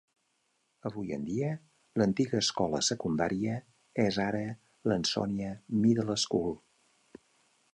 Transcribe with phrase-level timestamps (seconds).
[0.89, 1.49] Avui en dia
[2.01, 3.59] l'antiga escola secundària
[4.05, 4.41] és ara
[4.91, 5.53] l'Ansonia
[5.85, 6.57] Middle School.